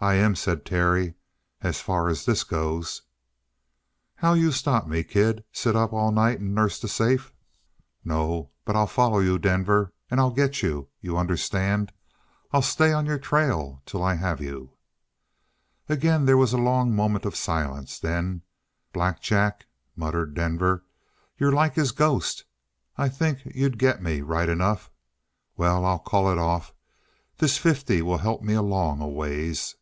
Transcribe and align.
"I 0.00 0.14
am," 0.14 0.36
said 0.36 0.64
Terry, 0.64 1.14
"as 1.60 1.80
far 1.80 2.06
as 2.08 2.24
this 2.24 2.44
goes." 2.44 3.02
"How'll 4.14 4.36
you 4.36 4.52
stop 4.52 4.86
me, 4.86 5.02
kid? 5.02 5.42
Sit 5.50 5.74
up 5.74 5.92
all 5.92 6.12
night 6.12 6.38
and 6.38 6.54
nurse 6.54 6.78
the 6.78 6.86
safe?" 6.86 7.32
"No. 8.04 8.50
But 8.64 8.76
I'll 8.76 8.86
follow 8.86 9.18
you, 9.18 9.40
Denver. 9.40 9.92
And 10.08 10.20
I'll 10.20 10.30
get 10.30 10.62
you. 10.62 10.86
You 11.00 11.18
understand? 11.18 11.90
I'll 12.52 12.62
stay 12.62 12.92
on 12.92 13.06
your 13.06 13.18
trail 13.18 13.82
till 13.86 14.00
I 14.00 14.14
have 14.14 14.40
you." 14.40 14.70
Again 15.88 16.26
there 16.26 16.36
was 16.36 16.52
a 16.52 16.58
long 16.58 16.94
moment 16.94 17.24
of 17.24 17.34
silence, 17.34 17.98
then, 17.98 18.42
"Black 18.92 19.20
Jack!" 19.20 19.66
muttered 19.96 20.32
Denver. 20.32 20.84
"You're 21.38 21.50
like 21.50 21.74
his 21.74 21.90
ghost! 21.90 22.44
I 22.96 23.08
think 23.08 23.40
you'd 23.46 23.80
get 23.80 24.00
me, 24.00 24.20
right 24.20 24.48
enough! 24.48 24.92
Well, 25.56 25.84
I'll 25.84 25.98
call 25.98 26.30
it 26.30 26.38
off. 26.38 26.72
This 27.38 27.58
fifty 27.58 28.00
will 28.00 28.18
help 28.18 28.42
me 28.42 28.54
along 28.54 29.00
a 29.02 29.08
ways." 29.08 29.74